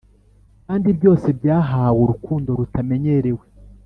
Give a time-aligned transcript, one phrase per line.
[0.65, 3.45] kandi byose byahawe urukundo rutamenyerewe,